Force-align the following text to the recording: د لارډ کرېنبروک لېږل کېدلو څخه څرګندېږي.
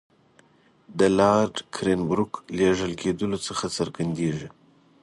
د 0.99 0.99
لارډ 1.17 1.55
کرېنبروک 1.75 2.31
لېږل 2.57 2.91
کېدلو 3.01 3.37
څخه 3.47 3.65
څرګندېږي. 3.77 4.47